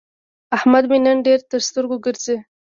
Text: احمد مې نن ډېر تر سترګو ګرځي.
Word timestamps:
احمد 0.57 0.83
مې 0.91 0.97
نن 1.05 1.17
ډېر 1.27 1.39
تر 1.49 1.59
سترګو 1.69 1.97
ګرځي. 2.05 2.37